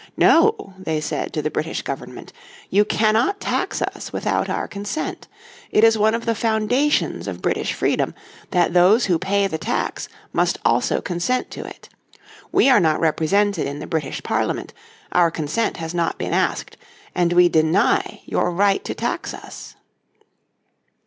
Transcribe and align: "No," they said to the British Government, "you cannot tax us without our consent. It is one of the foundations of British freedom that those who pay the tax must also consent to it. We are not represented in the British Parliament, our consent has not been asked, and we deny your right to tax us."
"No," 0.17 0.73
they 0.79 0.99
said 0.99 1.31
to 1.33 1.43
the 1.43 1.51
British 1.51 1.83
Government, 1.83 2.33
"you 2.71 2.83
cannot 2.83 3.39
tax 3.39 3.83
us 3.83 4.11
without 4.11 4.49
our 4.49 4.67
consent. 4.67 5.27
It 5.69 5.83
is 5.83 5.95
one 5.95 6.15
of 6.15 6.25
the 6.25 6.33
foundations 6.33 7.27
of 7.27 7.39
British 7.39 7.71
freedom 7.73 8.15
that 8.49 8.73
those 8.73 9.05
who 9.05 9.19
pay 9.19 9.45
the 9.45 9.59
tax 9.59 10.09
must 10.33 10.57
also 10.65 11.01
consent 11.01 11.51
to 11.51 11.63
it. 11.67 11.87
We 12.51 12.67
are 12.67 12.79
not 12.79 12.99
represented 12.99 13.67
in 13.67 13.77
the 13.77 13.85
British 13.85 14.23
Parliament, 14.23 14.73
our 15.11 15.29
consent 15.29 15.77
has 15.77 15.93
not 15.93 16.17
been 16.17 16.33
asked, 16.33 16.77
and 17.13 17.33
we 17.33 17.47
deny 17.47 18.21
your 18.25 18.49
right 18.49 18.83
to 18.85 18.95
tax 18.95 19.35
us." 19.35 19.75